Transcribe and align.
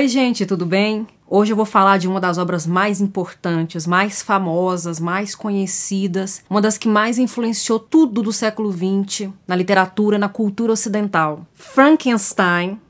Oi, 0.00 0.08
gente, 0.08 0.46
tudo 0.46 0.64
bem? 0.64 1.06
Hoje 1.28 1.52
eu 1.52 1.56
vou 1.56 1.66
falar 1.66 1.98
de 1.98 2.08
uma 2.08 2.18
das 2.18 2.38
obras 2.38 2.66
mais 2.66 3.00
importantes, 3.00 3.86
mais 3.86 4.22
famosas, 4.22 4.98
mais 4.98 5.34
conhecidas, 5.34 6.42
uma 6.48 6.60
das 6.60 6.78
que 6.78 6.88
mais 6.88 7.18
influenciou 7.18 7.78
tudo 7.78 8.22
do 8.22 8.32
século 8.32 8.72
XX 8.72 9.28
na 9.46 9.54
literatura, 9.54 10.16
na 10.16 10.28
cultura 10.28 10.72
ocidental. 10.72 11.44
Frankenstein, 11.52 12.80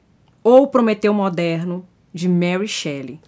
ou 0.44 0.68
Prometeu 0.68 1.12
Moderno, 1.12 1.84
de 2.14 2.28
Mary 2.28 2.68
Shelley. 2.68 3.18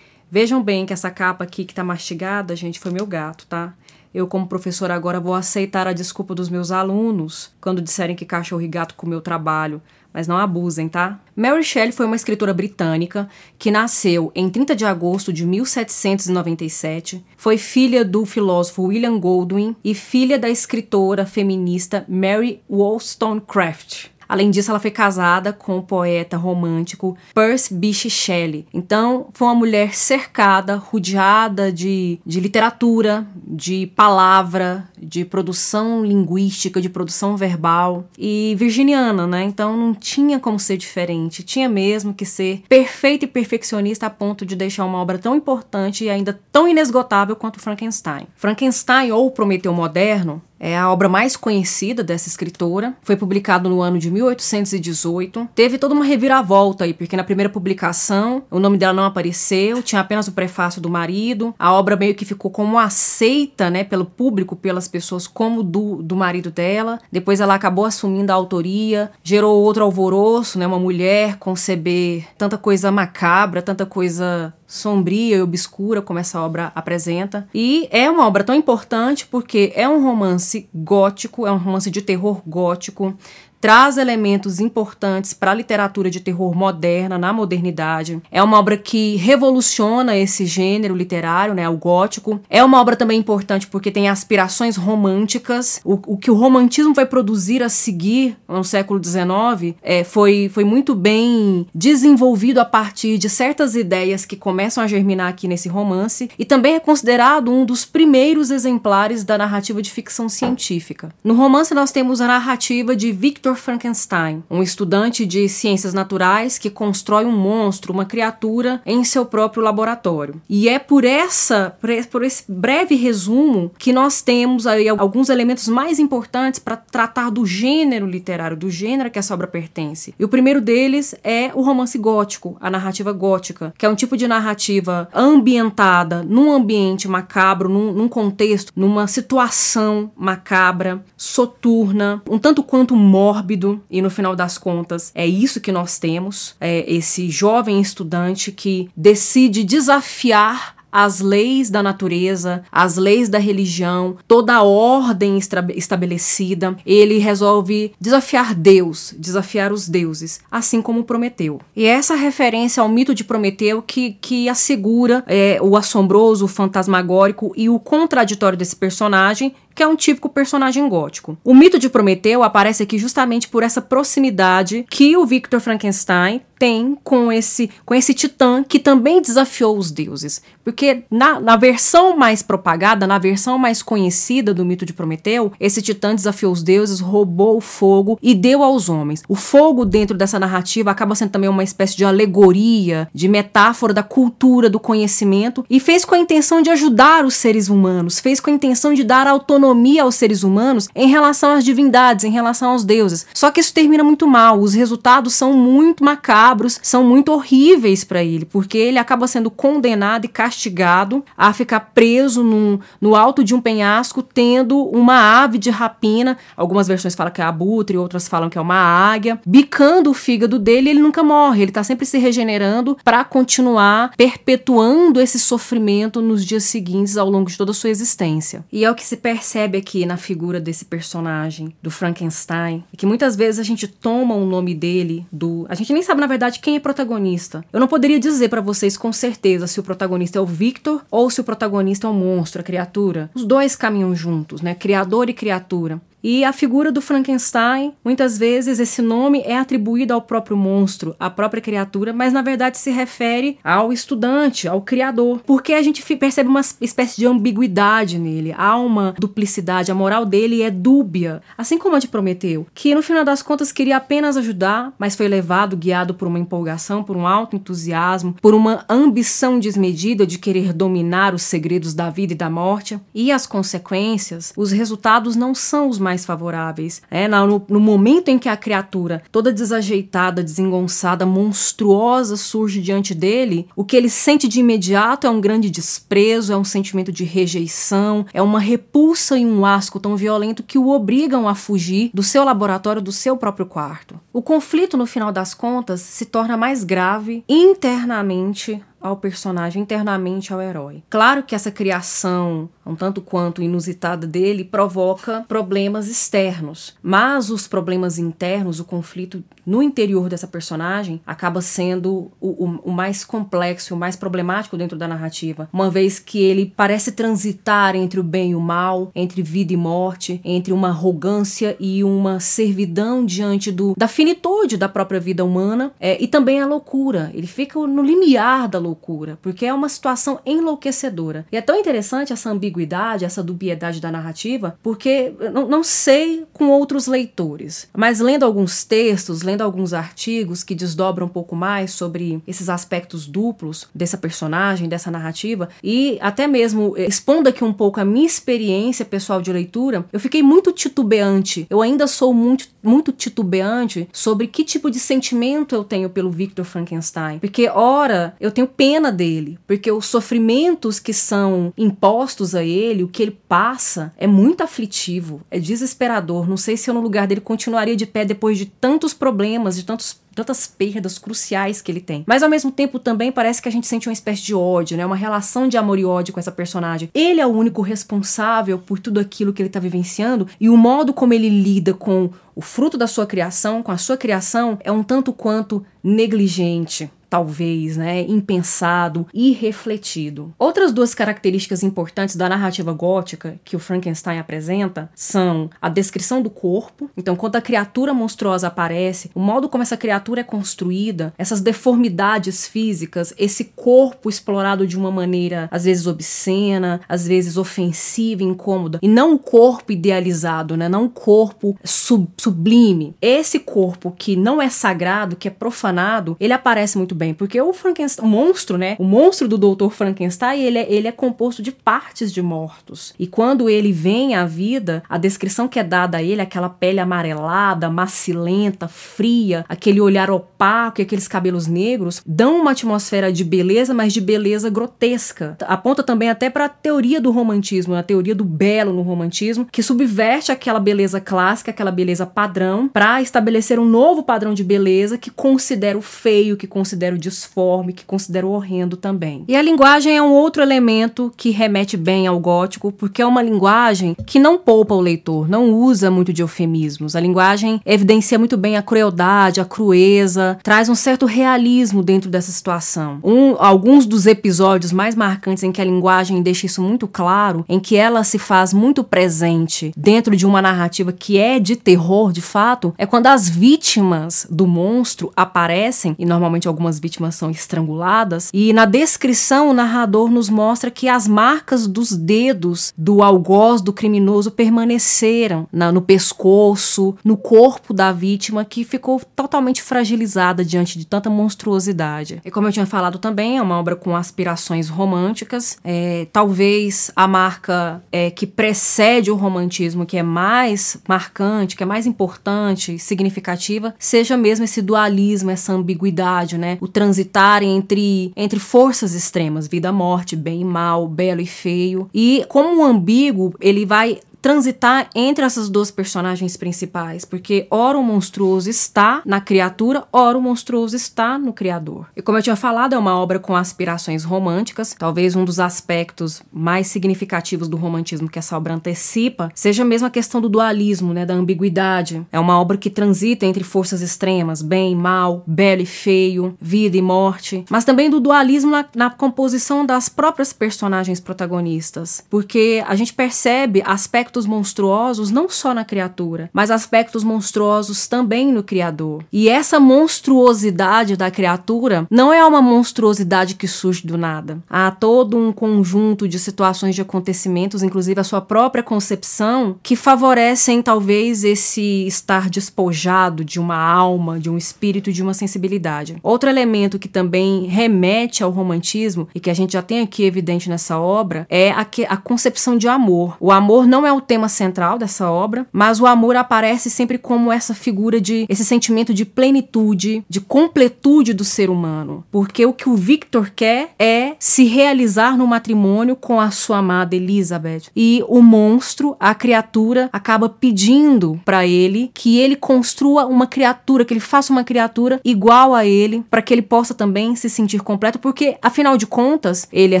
Vejam 0.30 0.62
bem 0.62 0.86
que 0.86 0.92
essa 0.92 1.10
capa 1.10 1.44
aqui 1.44 1.64
que 1.64 1.74
tá 1.74 1.84
mastigada, 1.84 2.56
gente, 2.56 2.80
foi 2.80 2.90
meu 2.90 3.06
gato, 3.06 3.46
tá? 3.46 3.74
Eu, 4.14 4.26
como 4.26 4.46
professora, 4.46 4.94
agora 4.94 5.20
vou 5.20 5.34
aceitar 5.34 5.86
a 5.86 5.92
desculpa 5.92 6.34
dos 6.34 6.48
meus 6.48 6.70
alunos 6.70 7.52
quando 7.60 7.82
disserem 7.82 8.16
que 8.16 8.24
cachorro 8.24 8.62
e 8.62 8.68
gato 8.68 8.94
comeu 8.94 9.20
trabalho 9.20 9.82
mas 10.12 10.26
não 10.26 10.36
abusem, 10.36 10.88
tá? 10.88 11.20
Mary 11.36 11.62
Shelley 11.62 11.92
foi 11.92 12.06
uma 12.06 12.16
escritora 12.16 12.52
britânica 12.52 13.28
que 13.58 13.70
nasceu 13.70 14.32
em 14.34 14.48
30 14.48 14.74
de 14.74 14.84
agosto 14.84 15.32
de 15.32 15.46
1797, 15.46 17.24
foi 17.36 17.58
filha 17.58 18.04
do 18.04 18.24
filósofo 18.24 18.84
William 18.84 19.18
Goldwyn 19.18 19.76
e 19.84 19.94
filha 19.94 20.38
da 20.38 20.48
escritora 20.48 21.26
feminista 21.26 22.04
Mary 22.08 22.60
Wollstonecraft. 22.68 24.06
Além 24.28 24.50
disso, 24.50 24.70
ela 24.70 24.80
foi 24.80 24.90
casada 24.90 25.52
com 25.52 25.78
o 25.78 25.82
poeta 25.82 26.36
romântico 26.36 27.16
Percy 27.34 27.74
Bysshe 27.74 28.10
Shelley. 28.10 28.66
Então, 28.74 29.28
foi 29.32 29.48
uma 29.48 29.54
mulher 29.54 29.94
cercada, 29.94 30.76
rodeada 30.76 31.72
de, 31.72 32.18
de 32.26 32.40
literatura, 32.40 33.26
de 33.34 33.86
palavra, 33.86 34.86
de 35.00 35.24
produção 35.24 36.04
linguística, 36.04 36.80
de 36.80 36.88
produção 36.88 37.36
verbal 37.36 38.08
e 38.18 38.54
virginiana, 38.58 39.26
né? 39.26 39.44
Então, 39.44 39.76
não 39.76 39.94
tinha 39.94 40.38
como 40.38 40.58
ser 40.58 40.76
diferente. 40.76 41.42
Tinha 41.42 41.68
mesmo 41.68 42.12
que 42.12 42.26
ser 42.26 42.62
perfeita 42.68 43.24
e 43.24 43.28
perfeccionista 43.28 44.06
a 44.06 44.10
ponto 44.10 44.44
de 44.44 44.54
deixar 44.54 44.84
uma 44.84 44.98
obra 44.98 45.18
tão 45.18 45.34
importante 45.34 46.04
e 46.04 46.10
ainda 46.10 46.38
tão 46.52 46.68
inesgotável 46.68 47.34
quanto 47.34 47.60
Frankenstein. 47.60 48.26
Frankenstein 48.36 49.10
ou 49.10 49.30
Prometeu 49.30 49.72
Moderno 49.72 50.42
é 50.58 50.76
a 50.76 50.90
obra 50.90 51.08
mais 51.08 51.36
conhecida 51.36 52.02
dessa 52.02 52.28
escritora. 52.28 52.94
Foi 53.02 53.16
publicado 53.16 53.68
no 53.68 53.80
ano 53.80 53.98
de 53.98 54.10
1818. 54.10 55.48
Teve 55.54 55.78
toda 55.78 55.94
uma 55.94 56.04
reviravolta 56.04 56.84
aí, 56.84 56.92
porque 56.92 57.16
na 57.16 57.24
primeira 57.24 57.50
publicação 57.50 58.42
o 58.50 58.58
nome 58.58 58.76
dela 58.76 58.92
não 58.92 59.04
apareceu, 59.04 59.82
tinha 59.82 60.00
apenas 60.00 60.28
o 60.28 60.32
prefácio 60.32 60.80
do 60.80 60.90
marido. 60.90 61.54
A 61.58 61.72
obra 61.72 61.96
meio 61.96 62.14
que 62.14 62.24
ficou 62.24 62.50
como 62.50 62.78
aceita, 62.78 63.70
né, 63.70 63.84
pelo 63.84 64.04
público, 64.04 64.56
pelas 64.56 64.88
pessoas, 64.88 65.26
como 65.26 65.62
do, 65.62 66.02
do 66.02 66.16
marido 66.16 66.50
dela. 66.50 66.98
Depois 67.10 67.40
ela 67.40 67.54
acabou 67.54 67.84
assumindo 67.84 68.32
a 68.32 68.34
autoria, 68.34 69.10
gerou 69.22 69.62
outro 69.62 69.84
alvoroço, 69.84 70.58
né, 70.58 70.66
uma 70.66 70.78
mulher 70.78 71.36
conceber 71.38 72.26
tanta 72.36 72.58
coisa 72.58 72.90
macabra, 72.90 73.62
tanta 73.62 73.86
coisa 73.86 74.52
sombria 74.68 75.38
e 75.38 75.42
obscura 75.42 76.02
como 76.02 76.18
essa 76.18 76.40
obra 76.42 76.70
apresenta. 76.74 77.48
E 77.54 77.88
é 77.90 78.08
uma 78.10 78.26
obra 78.26 78.44
tão 78.44 78.54
importante 78.54 79.26
porque 79.26 79.72
é 79.74 79.88
um 79.88 80.04
romance 80.04 80.68
gótico, 80.74 81.46
é 81.46 81.50
um 81.50 81.56
romance 81.56 81.90
de 81.90 82.02
terror 82.02 82.42
gótico, 82.46 83.16
traz 83.60 83.98
elementos 83.98 84.60
importantes 84.60 85.34
para 85.34 85.50
a 85.50 85.54
literatura 85.54 86.10
de 86.10 86.20
terror 86.20 86.54
moderna, 86.54 87.18
na 87.18 87.32
modernidade. 87.32 88.20
É 88.30 88.42
uma 88.42 88.58
obra 88.58 88.76
que 88.76 89.16
revoluciona 89.16 90.16
esse 90.16 90.46
gênero 90.46 90.94
literário, 90.94 91.54
né, 91.54 91.68
o 91.68 91.76
gótico. 91.76 92.40
É 92.48 92.62
uma 92.62 92.80
obra 92.80 92.96
também 92.96 93.18
importante 93.18 93.66
porque 93.66 93.90
tem 93.90 94.08
aspirações 94.08 94.76
românticas. 94.76 95.80
O, 95.84 95.94
o 96.06 96.16
que 96.16 96.30
o 96.30 96.34
romantismo 96.34 96.94
vai 96.94 97.06
produzir 97.06 97.62
a 97.62 97.68
seguir 97.68 98.36
no 98.48 98.64
século 98.64 99.02
XIX 99.02 99.74
é, 99.82 100.04
foi, 100.04 100.50
foi 100.52 100.64
muito 100.64 100.94
bem 100.94 101.66
desenvolvido 101.74 102.58
a 102.58 102.64
partir 102.64 103.18
de 103.18 103.28
certas 103.28 103.74
ideias 103.74 104.24
que 104.24 104.36
começam 104.36 104.82
a 104.82 104.86
germinar 104.86 105.28
aqui 105.28 105.48
nesse 105.48 105.68
romance 105.68 106.30
e 106.38 106.44
também 106.44 106.74
é 106.74 106.80
considerado 106.80 107.50
um 107.50 107.64
dos 107.64 107.84
primeiros 107.84 108.50
exemplares 108.50 109.24
da 109.24 109.36
narrativa 109.36 109.82
de 109.82 109.90
ficção 109.90 110.28
científica. 110.28 111.10
No 111.22 111.34
romance 111.34 111.74
nós 111.74 111.92
temos 111.92 112.20
a 112.20 112.26
narrativa 112.26 112.94
de 112.94 113.12
Victor 113.12 113.47
Victor 113.48 113.56
Frankenstein, 113.56 114.44
um 114.50 114.62
estudante 114.62 115.24
de 115.24 115.48
ciências 115.48 115.94
naturais 115.94 116.58
que 116.58 116.68
constrói 116.68 117.24
um 117.24 117.32
monstro, 117.32 117.94
uma 117.94 118.04
criatura, 118.04 118.82
em 118.84 119.02
seu 119.04 119.24
próprio 119.24 119.62
laboratório. 119.62 120.40
E 120.50 120.68
é 120.68 120.78
por 120.78 121.02
essa, 121.02 121.74
por 122.10 122.22
esse 122.22 122.44
breve 122.46 122.94
resumo 122.94 123.70
que 123.78 123.90
nós 123.90 124.20
temos 124.20 124.66
aí 124.66 124.86
alguns 124.86 125.30
elementos 125.30 125.66
mais 125.66 125.98
importantes 125.98 126.60
para 126.60 126.76
tratar 126.76 127.30
do 127.30 127.46
gênero 127.46 128.06
literário, 128.06 128.56
do 128.56 128.70
gênero 128.70 129.10
que 129.10 129.18
essa 129.18 129.32
obra 129.32 129.46
pertence. 129.46 130.14
E 130.18 130.24
o 130.24 130.28
primeiro 130.28 130.60
deles 130.60 131.14
é 131.24 131.50
o 131.54 131.62
romance 131.62 131.96
gótico, 131.96 132.56
a 132.60 132.68
narrativa 132.68 133.12
gótica, 133.12 133.72
que 133.78 133.86
é 133.86 133.88
um 133.88 133.94
tipo 133.94 134.14
de 134.14 134.28
narrativa 134.28 135.08
ambientada 135.14 136.22
num 136.22 136.52
ambiente 136.52 137.08
macabro, 137.08 137.68
num, 137.68 137.92
num 137.92 138.08
contexto, 138.08 138.72
numa 138.76 139.06
situação 139.06 140.10
macabra, 140.14 141.02
soturna, 141.16 142.20
um 142.28 142.38
tanto 142.38 142.62
quanto 142.62 142.94
morta 142.94 143.37
mórbido 143.38 143.80
e 143.90 144.02
no 144.02 144.10
final 144.10 144.34
das 144.34 144.58
contas 144.58 145.12
é 145.14 145.26
isso 145.26 145.60
que 145.60 145.72
nós 145.72 145.98
temos, 145.98 146.56
é 146.60 146.84
esse 146.92 147.30
jovem 147.30 147.80
estudante 147.80 148.50
que 148.50 148.90
decide 148.96 149.64
desafiar 149.64 150.76
as 150.90 151.20
leis 151.20 151.68
da 151.68 151.82
natureza, 151.82 152.64
as 152.72 152.96
leis 152.96 153.28
da 153.28 153.38
religião, 153.38 154.16
toda 154.26 154.54
a 154.54 154.62
ordem 154.62 155.38
estabelecida. 155.76 156.76
Ele 156.84 157.18
resolve 157.18 157.92
desafiar 158.00 158.54
Deus, 158.54 159.14
desafiar 159.18 159.70
os 159.70 159.86
deuses, 159.86 160.40
assim 160.50 160.80
como 160.80 161.04
Prometeu. 161.04 161.60
E 161.76 161.84
é 161.84 161.90
essa 161.90 162.14
referência 162.14 162.82
ao 162.82 162.88
mito 162.88 163.14
de 163.14 163.22
Prometeu 163.22 163.82
que, 163.82 164.16
que 164.20 164.48
assegura 164.48 165.22
é, 165.26 165.58
o 165.60 165.76
assombroso, 165.76 166.46
o 166.46 166.48
fantasmagórico 166.48 167.52
e 167.54 167.68
o 167.68 167.78
contraditório 167.78 168.56
desse 168.56 168.74
personagem 168.74 169.54
que 169.78 169.82
é 169.84 169.86
um 169.86 169.94
típico 169.94 170.28
personagem 170.28 170.88
gótico. 170.88 171.38
O 171.44 171.54
mito 171.54 171.78
de 171.78 171.88
Prometeu 171.88 172.42
aparece 172.42 172.82
aqui 172.82 172.98
justamente 172.98 173.46
por 173.46 173.62
essa 173.62 173.80
proximidade 173.80 174.84
que 174.90 175.16
o 175.16 175.24
Victor 175.24 175.60
Frankenstein 175.60 176.42
tem 176.58 176.98
com 177.04 177.30
esse, 177.30 177.70
com 177.86 177.94
esse 177.94 178.12
titã 178.12 178.64
que 178.64 178.80
também 178.80 179.22
desafiou 179.22 179.78
os 179.78 179.92
deuses. 179.92 180.42
Porque 180.64 181.04
na, 181.08 181.38
na 181.38 181.56
versão 181.56 182.16
mais 182.16 182.42
propagada, 182.42 183.06
na 183.06 183.16
versão 183.16 183.56
mais 183.56 183.80
conhecida 183.80 184.52
do 184.52 184.64
mito 184.64 184.84
de 184.84 184.92
Prometeu, 184.92 185.52
esse 185.60 185.80
titã 185.80 186.12
desafiou 186.14 186.52
os 186.52 186.62
deuses, 186.62 186.98
roubou 186.98 187.56
o 187.56 187.60
fogo 187.60 188.18
e 188.20 188.34
deu 188.34 188.64
aos 188.64 188.88
homens. 188.88 189.22
O 189.28 189.36
fogo, 189.36 189.84
dentro 189.84 190.16
dessa 190.16 190.40
narrativa, 190.40 190.90
acaba 190.90 191.14
sendo 191.14 191.30
também 191.30 191.48
uma 191.48 191.62
espécie 191.62 191.96
de 191.96 192.04
alegoria, 192.04 193.08
de 193.14 193.28
metáfora 193.28 193.94
da 193.94 194.02
cultura, 194.02 194.68
do 194.68 194.80
conhecimento, 194.80 195.64
e 195.70 195.78
fez 195.78 196.04
com 196.04 196.16
a 196.16 196.18
intenção 196.18 196.60
de 196.60 196.70
ajudar 196.70 197.24
os 197.24 197.34
seres 197.34 197.68
humanos, 197.68 198.18
fez 198.18 198.40
com 198.40 198.50
a 198.50 198.54
intenção 198.54 198.92
de 198.92 199.04
dar 199.04 199.28
autonomia 199.28 199.67
aos 199.98 200.14
seres 200.14 200.42
humanos 200.42 200.88
em 200.94 201.08
relação 201.08 201.52
às 201.52 201.64
divindades, 201.64 202.24
em 202.24 202.30
relação 202.30 202.70
aos 202.70 202.84
deuses. 202.84 203.26
Só 203.34 203.50
que 203.50 203.60
isso 203.60 203.74
termina 203.74 204.02
muito 204.02 204.26
mal, 204.26 204.60
os 204.60 204.74
resultados 204.74 205.34
são 205.34 205.52
muito 205.52 206.04
macabros 206.04 206.78
são 206.82 207.04
muito 207.04 207.32
horríveis 207.32 208.04
para 208.04 208.22
ele, 208.22 208.44
porque 208.44 208.78
ele 208.78 208.98
acaba 208.98 209.26
sendo 209.26 209.50
condenado 209.50 210.24
e 210.24 210.28
castigado 210.28 211.24
a 211.36 211.52
ficar 211.52 211.80
preso 211.94 212.42
num, 212.42 212.78
no 213.00 213.14
alto 213.14 213.44
de 213.44 213.54
um 213.54 213.60
penhasco, 213.60 214.22
tendo 214.22 214.78
uma 214.88 215.42
ave 215.42 215.58
de 215.58 215.70
rapina. 215.70 216.36
Algumas 216.56 216.88
versões 216.88 217.14
falam 217.14 217.32
que 217.32 217.40
é 217.40 217.44
abutre, 217.44 217.96
outras 217.96 218.28
falam 218.28 218.48
que 218.48 218.58
é 218.58 218.60
uma 218.60 218.76
águia, 218.76 219.40
bicando 219.46 220.10
o 220.10 220.14
fígado 220.14 220.58
dele. 220.58 220.90
Ele 220.90 221.00
nunca 221.00 221.22
morre, 221.22 221.62
ele 221.62 221.72
tá 221.72 221.84
sempre 221.84 222.06
se 222.06 222.18
regenerando 222.18 222.96
para 223.04 223.24
continuar 223.24 224.12
perpetuando 224.16 225.20
esse 225.20 225.38
sofrimento 225.38 226.22
nos 226.22 226.44
dias 226.44 226.64
seguintes 226.64 227.16
ao 227.16 227.28
longo 227.28 227.50
de 227.50 227.58
toda 227.58 227.72
a 227.72 227.74
sua 227.74 227.90
existência. 227.90 228.64
E 228.72 228.84
é 228.84 228.90
o 228.90 228.94
que 228.94 229.04
se 229.04 229.16
percebe 229.16 229.57
aqui 229.64 230.06
na 230.06 230.16
figura 230.16 230.60
desse 230.60 230.84
personagem, 230.84 231.72
do 231.82 231.90
Frankenstein, 231.90 232.84
que 232.96 233.06
muitas 233.06 233.36
vezes 233.36 233.60
a 233.60 233.64
gente 233.64 233.86
toma 233.86 234.34
o 234.34 234.46
nome 234.46 234.74
dele 234.74 235.26
do. 235.30 235.66
A 235.68 235.74
gente 235.74 235.92
nem 235.92 236.02
sabe, 236.02 236.20
na 236.20 236.26
verdade, 236.26 236.38
verdade, 236.38 236.60
quem 236.60 236.76
é 236.76 236.80
protagonista. 236.80 237.64
Eu 237.72 237.80
não 237.80 237.88
poderia 237.88 238.18
dizer 238.18 238.48
para 238.48 238.60
vocês 238.60 238.96
com 238.96 239.12
certeza 239.12 239.66
se 239.66 239.78
o 239.78 239.82
protagonista 239.82 240.38
é 240.38 240.40
o 240.40 240.46
Victor 240.46 241.04
ou 241.10 241.28
se 241.28 241.40
o 241.40 241.44
protagonista 241.44 242.06
é 242.06 242.10
o 242.10 242.14
monstro, 242.14 242.60
a 242.60 242.64
criatura. 242.64 243.30
Os 243.34 243.44
dois 243.44 243.76
caminham 243.76 244.14
juntos, 244.14 244.62
né? 244.62 244.74
Criador 244.74 245.28
e 245.28 245.34
criatura. 245.34 246.00
E 246.22 246.44
a 246.44 246.52
figura 246.52 246.90
do 246.90 247.00
Frankenstein, 247.00 247.94
muitas 248.04 248.36
vezes 248.36 248.80
esse 248.80 249.00
nome 249.00 249.40
é 249.44 249.56
atribuído 249.56 250.12
ao 250.12 250.22
próprio 250.22 250.56
monstro, 250.56 251.14
à 251.18 251.30
própria 251.30 251.62
criatura, 251.62 252.12
mas 252.12 252.32
na 252.32 252.42
verdade 252.42 252.78
se 252.78 252.90
refere 252.90 253.58
ao 253.62 253.92
estudante, 253.92 254.66
ao 254.66 254.80
criador. 254.80 255.40
Porque 255.46 255.72
a 255.74 255.82
gente 255.82 256.02
percebe 256.16 256.48
uma 256.48 256.60
espécie 256.80 257.16
de 257.16 257.26
ambiguidade 257.26 258.18
nele, 258.18 258.54
há 258.56 258.76
uma 258.76 259.14
duplicidade, 259.18 259.92
a 259.92 259.94
moral 259.94 260.24
dele 260.24 260.62
é 260.62 260.70
dúbia, 260.70 261.40
assim 261.56 261.78
como 261.78 261.94
a 261.94 261.98
de 261.98 262.08
Prometeu, 262.08 262.66
que 262.74 262.94
no 262.94 263.02
final 263.02 263.24
das 263.24 263.42
contas 263.42 263.70
queria 263.70 263.96
apenas 263.96 264.36
ajudar, 264.36 264.92
mas 264.98 265.14
foi 265.14 265.28
levado, 265.28 265.76
guiado 265.76 266.14
por 266.14 266.26
uma 266.26 266.38
empolgação, 266.38 267.04
por 267.04 267.16
um 267.16 267.26
alto 267.26 267.54
entusiasmo, 267.54 268.34
por 268.40 268.54
uma 268.54 268.84
ambição 268.88 269.58
desmedida 269.58 270.26
de 270.26 270.38
querer 270.38 270.72
dominar 270.72 271.34
os 271.34 271.42
segredos 271.42 271.94
da 271.94 272.10
vida 272.10 272.32
e 272.32 272.36
da 272.36 272.50
morte. 272.50 272.98
E 273.14 273.30
as 273.30 273.46
consequências, 273.46 274.52
os 274.56 274.72
resultados 274.72 275.36
não 275.36 275.54
são 275.54 275.88
os 275.88 275.98
mais 275.98 276.07
favoráveis. 276.24 277.02
É, 277.10 277.28
no, 277.28 277.62
no 277.68 277.80
momento 277.80 278.28
em 278.28 278.38
que 278.38 278.48
a 278.48 278.56
criatura, 278.56 279.22
toda 279.30 279.52
desajeitada, 279.52 280.42
desengonçada, 280.42 281.26
monstruosa, 281.26 282.36
surge 282.36 282.80
diante 282.80 283.14
dele, 283.14 283.68
o 283.76 283.84
que 283.84 283.96
ele 283.96 284.08
sente 284.08 284.48
de 284.48 284.60
imediato 284.60 285.26
é 285.26 285.30
um 285.30 285.40
grande 285.40 285.70
desprezo, 285.70 286.52
é 286.52 286.56
um 286.56 286.64
sentimento 286.64 287.12
de 287.12 287.24
rejeição, 287.24 288.26
é 288.32 288.42
uma 288.42 288.60
repulsa 288.60 289.38
e 289.38 289.44
um 289.44 289.64
asco 289.64 290.00
tão 290.00 290.16
violento 290.16 290.62
que 290.62 290.78
o 290.78 290.88
obrigam 290.88 291.48
a 291.48 291.54
fugir 291.54 292.10
do 292.14 292.22
seu 292.22 292.44
laboratório, 292.44 293.02
do 293.02 293.12
seu 293.12 293.36
próprio 293.36 293.66
quarto. 293.66 294.20
O 294.38 294.42
conflito, 294.42 294.96
no 294.96 295.04
final 295.04 295.32
das 295.32 295.52
contas, 295.52 296.00
se 296.00 296.24
torna 296.24 296.56
mais 296.56 296.84
grave 296.84 297.42
internamente 297.48 298.80
ao 299.00 299.16
personagem, 299.16 299.82
internamente 299.82 300.52
ao 300.52 300.60
herói. 300.60 301.02
Claro 301.08 301.42
que 301.42 301.54
essa 301.54 301.70
criação, 301.70 302.68
um 302.84 302.94
tanto 302.94 303.20
quanto 303.20 303.62
inusitada 303.62 304.26
dele, 304.26 304.64
provoca 304.64 305.44
problemas 305.46 306.08
externos, 306.08 306.96
mas 307.02 307.50
os 307.50 307.68
problemas 307.68 308.18
internos, 308.18 308.80
o 308.80 308.84
conflito 308.84 309.42
no 309.64 309.82
interior 309.82 310.28
dessa 310.28 310.46
personagem, 310.46 311.20
acaba 311.26 311.60
sendo 311.60 312.30
o, 312.40 312.64
o, 312.64 312.80
o 312.84 312.90
mais 312.90 313.24
complexo, 313.24 313.94
o 313.94 313.98
mais 313.98 314.16
problemático 314.16 314.76
dentro 314.76 314.98
da 314.98 315.06
narrativa, 315.06 315.68
uma 315.72 315.90
vez 315.90 316.18
que 316.18 316.38
ele 316.38 316.72
parece 316.76 317.12
transitar 317.12 317.94
entre 317.94 318.18
o 318.18 318.24
bem 318.24 318.52
e 318.52 318.54
o 318.54 318.60
mal, 318.60 319.12
entre 319.14 319.42
vida 319.42 319.72
e 319.72 319.76
morte, 319.76 320.40
entre 320.44 320.72
uma 320.72 320.88
arrogância 320.88 321.76
e 321.78 322.02
uma 322.02 322.40
servidão 322.40 323.24
diante 323.24 323.70
do, 323.70 323.94
da 323.96 324.08
finitude 324.28 324.76
da 324.76 324.88
própria 324.88 325.20
vida 325.20 325.44
humana, 325.44 325.92
é, 325.98 326.22
e 326.22 326.26
também 326.26 326.60
a 326.60 326.66
loucura. 326.66 327.30
Ele 327.32 327.46
fica 327.46 327.78
no 327.78 328.02
limiar 328.02 328.68
da 328.68 328.78
loucura 328.78 329.38
porque 329.40 329.64
é 329.64 329.72
uma 329.72 329.88
situação 329.88 330.40
enlouquecedora. 330.44 331.46
E 331.50 331.56
é 331.56 331.60
tão 331.60 331.76
interessante 331.76 332.32
essa 332.32 332.50
ambiguidade, 332.50 333.24
essa 333.24 333.42
dubiedade 333.42 334.00
da 334.00 334.10
narrativa, 334.10 334.78
porque 334.82 335.32
não, 335.52 335.68
não 335.68 335.82
sei 335.82 336.44
com 336.52 336.68
outros 336.68 337.06
leitores, 337.06 337.88
mas 337.96 338.20
lendo 338.20 338.44
alguns 338.44 338.84
textos, 338.84 339.42
lendo 339.42 339.62
alguns 339.62 339.92
artigos 339.92 340.62
que 340.62 340.74
desdobram 340.74 341.26
um 341.26 341.30
pouco 341.30 341.56
mais 341.56 341.92
sobre 341.92 342.42
esses 342.46 342.68
aspectos 342.68 343.26
duplos 343.26 343.88
dessa 343.94 344.18
personagem, 344.18 344.88
dessa 344.88 345.10
narrativa, 345.10 345.68
e 345.82 346.18
até 346.20 346.46
mesmo 346.46 346.94
expondo 346.96 347.48
aqui 347.48 347.64
um 347.64 347.72
pouco 347.72 348.00
a 348.00 348.04
minha 348.04 348.26
experiência 348.26 349.04
pessoal 349.04 349.40
de 349.40 349.52
leitura, 349.52 350.04
eu 350.12 350.20
fiquei 350.20 350.42
muito 350.42 350.72
titubeante. 350.72 351.66
Eu 351.70 351.80
ainda 351.80 352.06
sou 352.06 352.34
muito, 352.34 352.68
muito 352.82 353.12
titubeante 353.12 354.07
sobre 354.12 354.46
que 354.46 354.64
tipo 354.64 354.90
de 354.90 354.98
sentimento 354.98 355.74
eu 355.74 355.84
tenho 355.84 356.10
pelo 356.10 356.30
Victor 356.30 356.64
Frankenstein. 356.64 357.38
Porque, 357.38 357.68
ora, 357.68 358.34
eu 358.40 358.50
tenho 358.50 358.66
pena 358.66 359.10
dele, 359.10 359.58
porque 359.66 359.90
os 359.90 360.06
sofrimentos 360.06 360.98
que 360.98 361.12
são 361.12 361.72
impostos 361.76 362.54
a 362.54 362.62
ele, 362.62 363.04
o 363.04 363.08
que 363.08 363.22
ele 363.22 363.38
passa, 363.48 364.12
é 364.16 364.26
muito 364.26 364.62
aflitivo, 364.62 365.40
é 365.50 365.58
desesperador. 365.58 366.48
Não 366.48 366.56
sei 366.56 366.76
se 366.76 366.90
eu 366.90 366.94
no 366.94 367.00
lugar 367.00 367.26
dele 367.26 367.40
continuaria 367.40 367.96
de 367.96 368.06
pé 368.06 368.24
depois 368.24 368.58
de 368.58 368.66
tantos 368.66 369.14
problemas, 369.14 369.76
de 369.76 369.84
tantos 369.84 370.20
tantas 370.38 370.68
perdas 370.68 371.18
cruciais 371.18 371.82
que 371.82 371.90
ele 371.90 372.00
tem. 372.00 372.22
Mas 372.24 372.44
ao 372.44 372.48
mesmo 372.48 372.70
tempo 372.70 373.00
também 373.00 373.32
parece 373.32 373.60
que 373.60 373.68
a 373.68 373.72
gente 373.72 373.88
sente 373.88 374.08
uma 374.08 374.12
espécie 374.12 374.42
de 374.42 374.54
ódio, 374.54 374.96
né? 374.96 375.04
Uma 375.04 375.16
relação 375.16 375.66
de 375.66 375.76
amor 375.76 375.98
e 375.98 376.04
ódio 376.04 376.32
com 376.32 376.38
essa 376.38 376.52
personagem. 376.52 377.10
Ele 377.12 377.40
é 377.40 377.46
o 377.46 377.50
único 377.50 377.82
responsável 377.82 378.78
por 378.78 379.00
tudo 379.00 379.18
aquilo 379.18 379.52
que 379.52 379.60
ele 379.60 379.68
tá 379.68 379.80
vivenciando 379.80 380.46
e 380.60 380.68
o 380.68 380.76
modo 380.76 381.12
como 381.12 381.34
ele 381.34 381.48
lida 381.48 381.92
com 381.92 382.30
o 382.54 382.60
fruto 382.60 382.96
da 382.96 383.08
sua 383.08 383.26
criação, 383.26 383.82
com 383.82 383.90
a 383.90 383.98
sua 383.98 384.16
criação, 384.16 384.78
é 384.84 384.92
um 384.92 385.02
tanto 385.02 385.32
quanto 385.32 385.84
negligente 386.02 387.10
talvez, 387.28 387.96
né, 387.96 388.22
impensado, 388.22 389.26
irrefletido. 389.32 390.54
Outras 390.58 390.92
duas 390.92 391.14
características 391.14 391.82
importantes 391.82 392.36
da 392.36 392.48
narrativa 392.48 392.92
gótica 392.92 393.60
que 393.64 393.76
o 393.76 393.78
Frankenstein 393.78 394.38
apresenta 394.38 395.10
são 395.14 395.70
a 395.80 395.88
descrição 395.88 396.40
do 396.40 396.50
corpo. 396.50 397.10
Então, 397.16 397.36
quando 397.36 397.56
a 397.56 397.60
criatura 397.60 398.14
monstruosa 398.14 398.68
aparece, 398.68 399.30
o 399.34 399.40
modo 399.40 399.68
como 399.68 399.82
essa 399.82 399.96
criatura 399.96 400.40
é 400.40 400.44
construída, 400.44 401.32
essas 401.36 401.60
deformidades 401.60 402.66
físicas, 402.66 403.34
esse 403.38 403.64
corpo 403.64 404.28
explorado 404.28 404.86
de 404.86 404.96
uma 404.96 405.10
maneira 405.10 405.68
às 405.70 405.84
vezes 405.84 406.06
obscena, 406.06 407.00
às 407.08 407.26
vezes 407.26 407.56
ofensiva, 407.56 408.42
incômoda, 408.42 408.98
e 409.02 409.08
não 409.08 409.34
o 409.34 409.38
corpo 409.38 409.92
idealizado, 409.92 410.76
né, 410.76 410.88
não 410.88 411.04
o 411.04 411.10
corpo 411.10 411.76
sub 411.84 412.28
sublime. 412.36 413.14
Esse 413.20 413.58
corpo 413.58 414.14
que 414.16 414.36
não 414.36 414.60
é 414.60 414.68
sagrado, 414.68 415.36
que 415.36 415.48
é 415.48 415.50
profanado, 415.50 416.36
ele 416.40 416.52
aparece 416.52 416.96
muito 416.96 417.14
bem, 417.18 417.34
porque 417.34 417.60
o 417.60 417.72
Frankenstein, 417.72 418.24
o 418.24 418.28
monstro, 418.28 418.78
né? 418.78 418.96
O 418.98 419.04
monstro 419.04 419.48
do 419.48 419.58
Dr. 419.58 419.90
Frankenstein, 419.90 420.62
ele 420.62 420.78
é, 420.78 420.90
ele 420.90 421.08
é 421.08 421.12
composto 421.12 421.62
de 421.62 421.72
partes 421.72 422.32
de 422.32 422.40
mortos. 422.40 423.12
E 423.18 423.26
quando 423.26 423.68
ele 423.68 423.92
vem 423.92 424.34
à 424.34 424.46
vida, 424.46 425.02
a 425.08 425.18
descrição 425.18 425.68
que 425.68 425.78
é 425.78 425.84
dada 425.84 426.18
a 426.18 426.22
ele, 426.22 426.40
aquela 426.40 426.68
pele 426.68 427.00
amarelada, 427.00 427.90
macilenta, 427.90 428.86
fria, 428.86 429.64
aquele 429.68 430.00
olhar 430.00 430.30
opaco 430.30 431.00
e 431.00 431.02
aqueles 431.02 431.26
cabelos 431.26 431.66
negros, 431.66 432.22
dão 432.24 432.60
uma 432.60 432.70
atmosfera 432.70 433.32
de 433.32 433.42
beleza, 433.44 433.92
mas 433.92 434.12
de 434.12 434.20
beleza 434.20 434.70
grotesca. 434.70 435.56
Aponta 435.66 436.02
também 436.02 436.30
até 436.30 436.48
para 436.48 436.66
a 436.66 436.68
teoria 436.68 437.20
do 437.20 437.30
romantismo, 437.30 437.94
a 437.94 438.02
teoria 438.02 438.34
do 438.34 438.44
belo 438.44 438.92
no 438.92 439.02
romantismo, 439.02 439.66
que 439.70 439.82
subverte 439.82 440.52
aquela 440.52 440.78
beleza 440.78 441.20
clássica, 441.20 441.72
aquela 441.72 441.90
beleza 441.90 442.24
padrão, 442.24 442.88
para 442.88 443.20
estabelecer 443.20 443.78
um 443.78 443.84
novo 443.84 444.22
padrão 444.22 444.54
de 444.54 444.62
beleza 444.62 445.18
que 445.18 445.30
considera 445.30 445.98
o 445.98 446.02
feio, 446.02 446.56
que 446.56 446.66
considera 446.66 447.07
considero 447.08 447.18
disforme, 447.18 447.92
que 447.92 448.04
considero 448.04 448.50
horrendo 448.50 448.96
também. 448.96 449.44
E 449.48 449.56
a 449.56 449.62
linguagem 449.62 450.16
é 450.16 450.22
um 450.22 450.32
outro 450.32 450.62
elemento 450.62 451.32
que 451.36 451.50
remete 451.50 451.96
bem 451.96 452.26
ao 452.26 452.38
gótico, 452.38 452.92
porque 452.92 453.22
é 453.22 453.26
uma 453.26 453.42
linguagem 453.42 454.14
que 454.26 454.38
não 454.38 454.58
poupa 454.58 454.94
o 454.94 455.00
leitor, 455.00 455.48
não 455.48 455.72
usa 455.72 456.10
muito 456.10 456.32
de 456.32 456.42
eufemismos. 456.42 457.16
A 457.16 457.20
linguagem 457.20 457.80
evidencia 457.86 458.38
muito 458.38 458.56
bem 458.56 458.76
a 458.76 458.82
crueldade, 458.82 459.60
a 459.60 459.64
crueza, 459.64 460.58
traz 460.62 460.88
um 460.88 460.94
certo 460.94 461.24
realismo 461.24 462.02
dentro 462.02 462.28
dessa 462.30 462.52
situação. 462.52 463.20
Um, 463.22 463.54
alguns 463.58 464.04
dos 464.04 464.26
episódios 464.26 464.92
mais 464.92 465.14
marcantes 465.14 465.62
em 465.62 465.72
que 465.72 465.80
a 465.80 465.84
linguagem 465.84 466.42
deixa 466.42 466.66
isso 466.66 466.82
muito 466.82 467.06
claro, 467.06 467.64
em 467.68 467.80
que 467.80 467.96
ela 467.96 468.24
se 468.24 468.38
faz 468.38 468.72
muito 468.72 469.02
presente 469.02 469.92
dentro 469.96 470.36
de 470.36 470.44
uma 470.44 470.60
narrativa 470.60 471.12
que 471.12 471.38
é 471.38 471.58
de 471.58 471.76
terror 471.76 472.32
de 472.32 472.42
fato, 472.42 472.94
é 472.98 473.06
quando 473.06 473.28
as 473.28 473.48
vítimas 473.48 474.46
do 474.50 474.66
monstro 474.66 475.32
aparecem, 475.36 476.14
e 476.18 476.26
normalmente 476.26 476.68
algumas 476.68 476.97
vítimas 476.98 477.34
são 477.34 477.50
estranguladas. 477.50 478.50
E 478.52 478.72
na 478.72 478.84
descrição, 478.84 479.70
o 479.70 479.74
narrador 479.74 480.30
nos 480.30 480.48
mostra 480.48 480.90
que 480.90 481.08
as 481.08 481.26
marcas 481.28 481.86
dos 481.86 482.12
dedos 482.12 482.92
do 482.96 483.22
algoz 483.22 483.80
do 483.80 483.92
criminoso 483.92 484.50
permaneceram 484.50 485.66
na, 485.72 485.92
no 485.92 486.02
pescoço, 486.02 487.14
no 487.24 487.36
corpo 487.36 487.92
da 487.94 488.12
vítima, 488.12 488.64
que 488.64 488.84
ficou 488.84 489.20
totalmente 489.36 489.82
fragilizada 489.82 490.64
diante 490.64 490.98
de 490.98 491.06
tanta 491.06 491.30
monstruosidade. 491.30 492.40
E 492.44 492.50
como 492.50 492.66
eu 492.66 492.72
tinha 492.72 492.86
falado 492.86 493.18
também, 493.18 493.58
é 493.58 493.62
uma 493.62 493.78
obra 493.78 493.94
com 493.94 494.16
aspirações 494.16 494.88
românticas. 494.88 495.78
É, 495.84 496.26
talvez 496.32 497.10
a 497.14 497.28
marca 497.28 498.02
é, 498.10 498.30
que 498.30 498.46
precede 498.46 499.30
o 499.30 499.36
romantismo, 499.36 500.06
que 500.06 500.16
é 500.16 500.22
mais 500.22 500.98
marcante, 501.08 501.76
que 501.76 501.82
é 501.82 501.86
mais 501.86 502.06
importante, 502.06 502.98
significativa, 502.98 503.94
seja 503.98 504.36
mesmo 504.36 504.64
esse 504.64 504.82
dualismo, 504.82 505.50
essa 505.50 505.72
ambiguidade, 505.72 506.58
né? 506.58 506.78
O 506.80 506.87
transitar 506.88 507.62
entre, 507.62 508.32
entre 508.36 508.58
forças 508.58 509.14
extremas, 509.14 509.68
vida, 509.68 509.92
morte, 509.92 510.34
bem 510.34 510.62
e 510.62 510.64
mal, 510.64 511.06
belo 511.06 511.40
e 511.40 511.46
feio. 511.46 512.08
E 512.12 512.44
como 512.48 512.80
o 512.80 512.84
ambíguo, 512.84 513.54
ele 513.60 513.86
vai 513.86 514.20
transitar 514.40 515.08
entre 515.14 515.44
essas 515.44 515.68
duas 515.68 515.90
personagens 515.90 516.56
principais, 516.56 517.24
porque 517.24 517.66
ora 517.70 517.98
o 517.98 518.02
monstruoso 518.02 518.70
está 518.70 519.22
na 519.24 519.40
criatura, 519.40 520.04
ora 520.12 520.38
o 520.38 520.42
monstruoso 520.42 520.96
está 520.96 521.38
no 521.38 521.52
criador. 521.52 522.06
E 522.16 522.22
como 522.22 522.38
eu 522.38 522.42
tinha 522.42 522.56
falado, 522.56 522.94
é 522.94 522.98
uma 522.98 523.18
obra 523.18 523.38
com 523.38 523.56
aspirações 523.56 524.24
românticas, 524.24 524.94
talvez 524.98 525.34
um 525.34 525.44
dos 525.44 525.58
aspectos 525.58 526.42
mais 526.52 526.86
significativos 526.86 527.68
do 527.68 527.76
romantismo 527.76 528.28
que 528.28 528.38
essa 528.38 528.56
obra 528.56 528.74
antecipa, 528.74 529.50
seja 529.54 529.84
mesmo 529.84 530.06
a 530.06 530.10
questão 530.10 530.40
do 530.40 530.48
dualismo, 530.48 531.12
né, 531.12 531.26
da 531.26 531.34
ambiguidade. 531.34 532.26
É 532.32 532.38
uma 532.38 532.60
obra 532.60 532.76
que 532.76 532.90
transita 532.90 533.46
entre 533.46 533.64
forças 533.64 534.00
extremas, 534.00 534.62
bem 534.62 534.92
e 534.92 534.96
mal, 534.96 535.42
belo 535.46 535.82
e 535.82 535.86
feio, 535.86 536.56
vida 536.60 536.96
e 536.96 537.02
morte, 537.02 537.64
mas 537.70 537.84
também 537.84 538.10
do 538.10 538.20
dualismo 538.20 538.70
na, 538.70 538.84
na 538.94 539.10
composição 539.10 539.84
das 539.84 540.08
próprias 540.08 540.52
personagens 540.52 541.20
protagonistas, 541.20 542.24
porque 542.30 542.82
a 542.86 542.94
gente 542.94 543.12
percebe 543.12 543.82
aspectos 543.84 544.37
aspectos 544.38 544.46
monstruosos 544.46 545.30
não 545.30 545.48
só 545.48 545.74
na 545.74 545.84
criatura, 545.84 546.50
mas 546.52 546.70
aspectos 546.70 547.24
monstruosos 547.24 548.06
também 548.06 548.52
no 548.52 548.62
Criador. 548.62 549.24
E 549.32 549.48
essa 549.48 549.80
monstruosidade 549.80 551.16
da 551.16 551.30
criatura 551.30 552.06
não 552.10 552.32
é 552.32 552.44
uma 552.44 552.62
monstruosidade 552.62 553.54
que 553.54 553.66
surge 553.66 554.06
do 554.06 554.16
nada. 554.16 554.58
Há 554.68 554.90
todo 554.90 555.36
um 555.36 555.52
conjunto 555.52 556.28
de 556.28 556.38
situações, 556.38 556.94
de 556.94 557.02
acontecimentos, 557.02 557.82
inclusive 557.82 558.20
a 558.20 558.24
sua 558.24 558.40
própria 558.40 558.82
concepção, 558.82 559.76
que 559.82 559.96
favorecem 559.96 560.82
talvez 560.82 561.44
esse 561.44 562.06
estar 562.06 562.48
despojado 562.48 563.44
de 563.44 563.58
uma 563.58 563.76
alma, 563.76 564.38
de 564.38 564.50
um 564.50 564.56
espírito, 564.56 565.12
de 565.12 565.22
uma 565.22 565.34
sensibilidade. 565.34 566.16
Outro 566.22 566.48
elemento 566.48 566.98
que 566.98 567.08
também 567.08 567.64
remete 567.64 568.42
ao 568.42 568.50
romantismo 568.50 569.28
e 569.34 569.40
que 569.40 569.50
a 569.50 569.54
gente 569.54 569.72
já 569.72 569.82
tem 569.82 570.00
aqui 570.00 570.24
evidente 570.24 570.68
nessa 570.68 570.98
obra 570.98 571.46
é 571.48 571.70
a, 571.70 571.84
que, 571.84 572.04
a 572.04 572.16
concepção 572.16 572.76
de 572.76 572.88
amor. 572.88 573.36
O 573.40 573.50
amor 573.50 573.86
não 573.86 574.06
é 574.06 574.12
o 574.18 574.20
tema 574.20 574.48
central 574.48 574.98
dessa 574.98 575.30
obra, 575.30 575.66
mas 575.72 576.00
o 576.00 576.06
amor 576.06 576.36
aparece 576.36 576.90
sempre 576.90 577.18
como 577.18 577.50
essa 577.52 577.74
figura 577.74 578.20
de 578.20 578.46
esse 578.48 578.64
sentimento 578.64 579.14
de 579.14 579.24
plenitude, 579.24 580.24
de 580.28 580.40
completude 580.40 581.32
do 581.32 581.44
ser 581.44 581.70
humano. 581.70 582.24
Porque 582.30 582.66
o 582.66 582.72
que 582.72 582.88
o 582.88 582.94
Victor 582.94 583.50
quer 583.54 583.90
é 583.98 584.34
se 584.38 584.64
realizar 584.64 585.36
no 585.36 585.46
matrimônio 585.46 586.16
com 586.16 586.40
a 586.40 586.50
sua 586.50 586.78
amada 586.78 587.16
Elizabeth. 587.16 587.82
E 587.96 588.22
o 588.28 588.42
monstro, 588.42 589.16
a 589.18 589.34
criatura, 589.34 590.08
acaba 590.12 590.48
pedindo 590.48 591.40
para 591.44 591.66
ele 591.66 592.10
que 592.12 592.38
ele 592.38 592.56
construa 592.56 593.26
uma 593.26 593.46
criatura, 593.46 594.04
que 594.04 594.12
ele 594.12 594.20
faça 594.20 594.52
uma 594.52 594.64
criatura 594.64 595.20
igual 595.24 595.74
a 595.74 595.86
ele, 595.86 596.24
para 596.30 596.42
que 596.42 596.52
ele 596.52 596.62
possa 596.62 596.94
também 596.94 597.34
se 597.36 597.48
sentir 597.48 597.80
completo, 597.82 598.18
porque 598.18 598.56
afinal 598.60 598.96
de 598.96 599.06
contas, 599.06 599.68
ele 599.72 599.94
é 599.94 600.00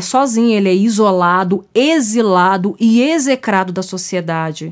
sozinho, 0.00 0.56
ele 0.56 0.68
é 0.68 0.74
isolado, 0.74 1.64
exilado 1.74 2.76
e 2.78 3.02
execrado 3.02 3.72
da 3.72 3.82
sociedade. 3.82 4.07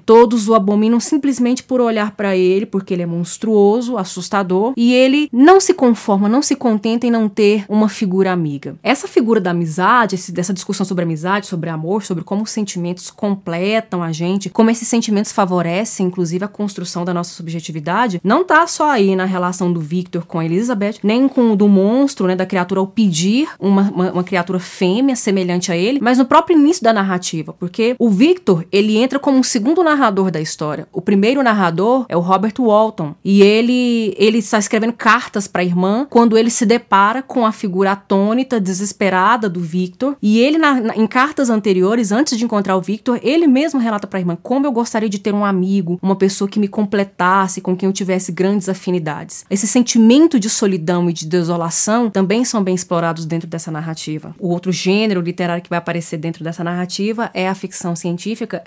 Todos 0.04 0.48
o 0.48 0.54
abominam 0.54 1.00
simplesmente 1.00 1.62
por 1.62 1.80
olhar 1.80 2.12
para 2.12 2.36
ele, 2.36 2.66
porque 2.66 2.94
ele 2.94 3.02
é 3.02 3.06
monstruoso, 3.06 3.96
assustador, 3.96 4.72
e 4.76 4.94
ele 4.94 5.28
não 5.32 5.60
se 5.60 5.74
conforma, 5.74 6.28
não 6.28 6.42
se 6.42 6.56
contenta 6.56 7.06
em 7.06 7.10
não 7.10 7.28
ter 7.28 7.64
uma 7.68 7.88
figura 7.88 8.32
amiga. 8.32 8.76
Essa 8.82 9.08
figura 9.08 9.40
da 9.40 9.50
amizade, 9.50 10.16
dessa 10.32 10.52
discussão 10.52 10.86
sobre 10.86 11.04
amizade, 11.04 11.46
sobre 11.46 11.70
amor, 11.70 12.02
sobre 12.02 12.24
como 12.24 12.42
os 12.42 12.50
sentimentos 12.50 13.10
completam 13.10 14.02
a 14.02 14.12
gente, 14.12 14.48
como 14.50 14.70
esses 14.70 14.88
sentimentos 14.88 15.32
favorecem, 15.32 16.06
inclusive, 16.06 16.44
a 16.44 16.48
construção 16.48 17.04
da 17.04 17.14
nossa 17.14 17.32
subjetividade, 17.34 18.20
não 18.22 18.44
tá 18.44 18.66
só 18.66 18.90
aí 18.90 19.16
na 19.16 19.24
relação 19.24 19.72
do 19.72 19.80
Victor 19.80 20.26
com 20.26 20.38
a 20.38 20.44
Elizabeth, 20.44 20.96
nem 21.02 21.28
com 21.28 21.52
o 21.52 21.56
do 21.56 21.68
monstro, 21.68 22.26
né, 22.26 22.36
da 22.36 22.46
criatura 22.46 22.80
ao 22.80 22.86
pedir 22.86 23.48
uma, 23.58 23.90
uma, 23.90 24.12
uma 24.12 24.24
criatura 24.24 24.58
fêmea 24.58 25.16
semelhante 25.16 25.70
a 25.70 25.76
ele, 25.76 26.00
mas 26.00 26.18
no 26.18 26.24
próprio 26.24 26.58
início 26.58 26.82
da 26.82 26.92
narrativa, 26.92 27.52
porque 27.52 27.94
o 27.98 28.08
Victor, 28.08 28.64
ele 28.70 28.96
entra 28.96 29.18
como 29.26 29.38
um 29.38 29.42
segundo 29.42 29.82
narrador 29.82 30.30
da 30.30 30.40
história. 30.40 30.86
O 30.92 31.02
primeiro 31.02 31.42
narrador 31.42 32.06
é 32.08 32.16
o 32.16 32.20
Robert 32.20 32.54
Walton, 32.60 33.12
e 33.24 33.42
ele 33.42 34.14
ele 34.16 34.38
está 34.38 34.56
escrevendo 34.56 34.92
cartas 34.92 35.48
para 35.48 35.62
a 35.62 35.64
irmã 35.64 36.06
quando 36.08 36.38
ele 36.38 36.48
se 36.48 36.64
depara 36.64 37.22
com 37.22 37.44
a 37.44 37.50
figura 37.50 37.90
atônita, 37.90 38.60
desesperada 38.60 39.48
do 39.48 39.58
Victor, 39.58 40.16
e 40.22 40.38
ele 40.38 40.58
na, 40.58 40.80
na, 40.80 40.96
em 40.96 41.08
cartas 41.08 41.50
anteriores, 41.50 42.12
antes 42.12 42.38
de 42.38 42.44
encontrar 42.44 42.76
o 42.76 42.80
Victor, 42.80 43.18
ele 43.20 43.48
mesmo 43.48 43.80
relata 43.80 44.06
para 44.06 44.20
a 44.20 44.20
irmã 44.20 44.38
como 44.40 44.64
eu 44.64 44.70
gostaria 44.70 45.08
de 45.08 45.18
ter 45.18 45.34
um 45.34 45.44
amigo, 45.44 45.98
uma 46.00 46.14
pessoa 46.14 46.48
que 46.48 46.60
me 46.60 46.68
completasse, 46.68 47.60
com 47.60 47.76
quem 47.76 47.88
eu 47.88 47.92
tivesse 47.92 48.30
grandes 48.30 48.68
afinidades. 48.68 49.44
Esse 49.50 49.66
sentimento 49.66 50.38
de 50.38 50.48
solidão 50.48 51.10
e 51.10 51.12
de 51.12 51.26
desolação 51.26 52.08
também 52.08 52.44
são 52.44 52.62
bem 52.62 52.76
explorados 52.76 53.26
dentro 53.26 53.48
dessa 53.48 53.72
narrativa. 53.72 54.36
O 54.38 54.50
outro 54.50 54.70
gênero 54.70 55.20
literário 55.20 55.64
que 55.64 55.70
vai 55.70 55.80
aparecer 55.80 56.16
dentro 56.16 56.44
dessa 56.44 56.62
narrativa 56.62 57.28
é 57.34 57.48
a 57.48 57.56
ficção 57.56 57.96
científica, 57.96 58.62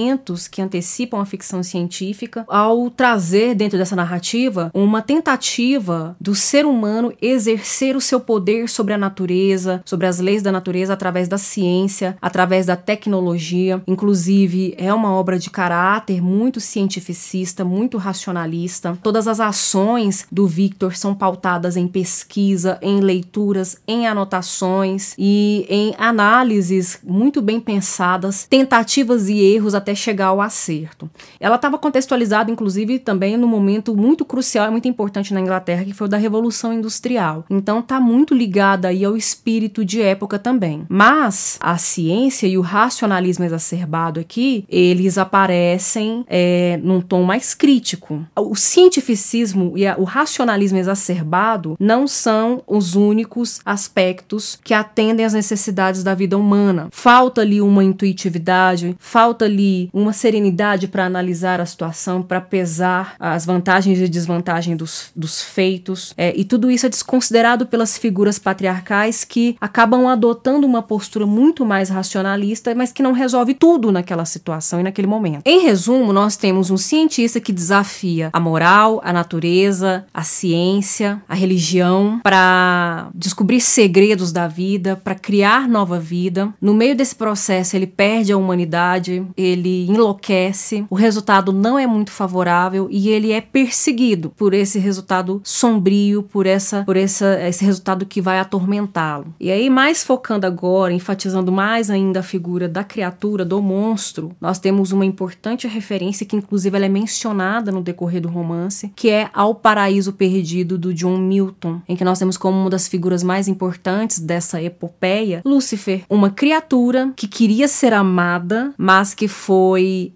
elementos 0.00 0.48
que 0.48 0.62
antecipam 0.62 1.20
a 1.20 1.24
ficção 1.24 1.62
científica 1.62 2.44
ao 2.48 2.90
trazer 2.90 3.54
dentro 3.54 3.78
dessa 3.78 3.94
narrativa 3.94 4.70
uma 4.72 5.02
tentativa 5.02 6.16
do 6.20 6.34
ser 6.34 6.64
humano 6.64 7.12
exercer 7.20 7.96
o 7.96 8.00
seu 8.00 8.18
poder 8.18 8.68
sobre 8.68 8.94
a 8.94 8.98
natureza, 8.98 9.82
sobre 9.84 10.06
as 10.06 10.18
leis 10.18 10.42
da 10.42 10.50
natureza 10.50 10.92
através 10.92 11.28
da 11.28 11.36
ciência, 11.36 12.16
através 12.20 12.66
da 12.66 12.76
tecnologia. 12.76 13.82
Inclusive, 13.86 14.74
é 14.78 14.92
uma 14.92 15.12
obra 15.12 15.38
de 15.38 15.50
caráter 15.50 16.22
muito 16.22 16.60
cientificista, 16.60 17.64
muito 17.64 17.98
racionalista. 17.98 18.98
Todas 19.02 19.28
as 19.28 19.40
ações 19.40 20.26
do 20.30 20.46
Victor 20.46 20.96
são 20.96 21.14
pautadas 21.14 21.76
em 21.76 21.86
pesquisa, 21.86 22.78
em 22.80 23.00
leituras, 23.00 23.76
em 23.86 24.06
anotações 24.06 25.14
e 25.18 25.66
em 25.68 25.94
análises 25.98 26.98
muito 27.04 27.42
bem 27.42 27.60
pensadas, 27.60 28.46
tentativas 28.48 29.28
e 29.28 29.38
erros 29.38 29.74
até 29.74 29.89
chegar 29.94 30.26
ao 30.26 30.40
acerto. 30.40 31.10
Ela 31.38 31.56
estava 31.56 31.78
contextualizada, 31.78 32.50
inclusive, 32.50 32.98
também 32.98 33.36
no 33.36 33.46
momento 33.46 33.96
muito 33.96 34.24
crucial 34.24 34.66
e 34.66 34.70
muito 34.70 34.88
importante 34.88 35.32
na 35.34 35.40
Inglaterra, 35.40 35.84
que 35.84 35.92
foi 35.92 36.06
o 36.06 36.10
da 36.10 36.16
Revolução 36.16 36.72
Industrial. 36.72 37.44
Então, 37.48 37.80
está 37.80 38.00
muito 38.00 38.34
ligada 38.34 38.88
aí 38.88 39.04
ao 39.04 39.16
espírito 39.16 39.84
de 39.84 40.02
época 40.02 40.38
também. 40.38 40.84
Mas 40.88 41.58
a 41.60 41.76
ciência 41.78 42.46
e 42.46 42.56
o 42.56 42.60
racionalismo 42.60 43.44
exacerbado 43.44 44.20
aqui, 44.20 44.64
eles 44.68 45.18
aparecem 45.18 46.24
é, 46.28 46.78
num 46.82 47.00
tom 47.00 47.22
mais 47.22 47.54
crítico. 47.54 48.24
O 48.36 48.54
cientificismo 48.54 49.74
e 49.76 49.86
o 49.98 50.04
racionalismo 50.04 50.78
exacerbado 50.78 51.76
não 51.78 52.06
são 52.06 52.62
os 52.66 52.94
únicos 52.94 53.60
aspectos 53.64 54.58
que 54.62 54.74
atendem 54.74 55.24
às 55.24 55.32
necessidades 55.32 56.02
da 56.02 56.14
vida 56.14 56.36
humana. 56.36 56.88
Falta 56.90 57.40
ali 57.40 57.60
uma 57.60 57.84
intuitividade, 57.84 58.96
falta 58.98 59.44
ali 59.44 59.79
uma 59.92 60.12
serenidade 60.12 60.88
para 60.88 61.06
analisar 61.06 61.60
a 61.60 61.66
situação, 61.66 62.22
para 62.22 62.40
pesar 62.40 63.14
as 63.18 63.46
vantagens 63.46 63.98
e 64.00 64.08
desvantagens 64.08 64.76
dos, 64.76 65.10
dos 65.14 65.42
feitos. 65.42 66.12
É, 66.16 66.34
e 66.36 66.44
tudo 66.44 66.70
isso 66.70 66.86
é 66.86 66.88
desconsiderado 66.88 67.66
pelas 67.66 67.96
figuras 67.96 68.38
patriarcais 68.38 69.24
que 69.24 69.56
acabam 69.60 70.06
adotando 70.08 70.66
uma 70.66 70.82
postura 70.82 71.26
muito 71.26 71.64
mais 71.64 71.88
racionalista, 71.88 72.74
mas 72.74 72.92
que 72.92 73.02
não 73.02 73.12
resolve 73.12 73.54
tudo 73.54 73.92
naquela 73.92 74.24
situação 74.24 74.80
e 74.80 74.82
naquele 74.82 75.06
momento. 75.06 75.42
Em 75.44 75.60
resumo, 75.62 76.12
nós 76.12 76.36
temos 76.36 76.70
um 76.70 76.76
cientista 76.76 77.40
que 77.40 77.52
desafia 77.52 78.30
a 78.32 78.40
moral, 78.40 79.00
a 79.04 79.12
natureza, 79.12 80.04
a 80.12 80.22
ciência, 80.22 81.22
a 81.28 81.34
religião 81.34 82.20
para 82.22 83.08
descobrir 83.14 83.60
segredos 83.60 84.32
da 84.32 84.48
vida, 84.48 84.96
para 84.96 85.14
criar 85.14 85.68
nova 85.68 85.98
vida. 85.98 86.52
No 86.60 86.74
meio 86.74 86.96
desse 86.96 87.14
processo, 87.14 87.76
ele 87.76 87.86
perde 87.86 88.32
a 88.32 88.36
humanidade, 88.36 89.24
ele 89.36 89.69
enlouquece, 89.88 90.84
o 90.88 90.94
resultado 90.94 91.52
não 91.52 91.78
é 91.78 91.86
muito 91.86 92.10
favorável 92.10 92.88
e 92.90 93.08
ele 93.08 93.32
é 93.32 93.40
perseguido 93.40 94.30
por 94.30 94.54
esse 94.54 94.78
resultado 94.78 95.40
sombrio, 95.44 96.22
por 96.22 96.46
essa 96.46 96.84
por 96.84 96.96
essa, 96.96 97.40
esse 97.46 97.64
resultado 97.64 98.06
que 98.06 98.20
vai 98.20 98.38
atormentá-lo. 98.38 99.34
E 99.38 99.50
aí 99.50 99.68
mais 99.70 100.02
focando 100.02 100.46
agora, 100.46 100.92
enfatizando 100.92 101.52
mais 101.52 101.90
ainda 101.90 102.20
a 102.20 102.22
figura 102.22 102.68
da 102.68 102.84
criatura, 102.84 103.44
do 103.44 103.60
monstro, 103.60 104.32
nós 104.40 104.58
temos 104.58 104.92
uma 104.92 105.04
importante 105.04 105.66
referência 105.66 106.26
que 106.26 106.36
inclusive 106.36 106.76
ela 106.76 106.86
é 106.86 106.88
mencionada 106.88 107.70
no 107.70 107.82
decorrer 107.82 108.20
do 108.20 108.28
romance, 108.28 108.92
que 108.94 109.10
é 109.10 109.28
Ao 109.32 109.54
Paraíso 109.54 110.12
Perdido 110.12 110.78
do 110.78 110.92
John 110.92 111.18
Milton, 111.18 111.80
em 111.88 111.96
que 111.96 112.04
nós 112.04 112.18
temos 112.18 112.36
como 112.36 112.58
uma 112.58 112.70
das 112.70 112.88
figuras 112.88 113.22
mais 113.22 113.48
importantes 113.48 114.18
dessa 114.18 114.62
epopeia 114.62 115.42
Lúcifer, 115.44 116.02
uma 116.08 116.30
criatura 116.30 117.12
que 117.16 117.28
queria 117.28 117.68
ser 117.68 117.92
amada, 117.92 118.72
mas 118.76 119.14
que 119.14 119.28
foi 119.28 119.59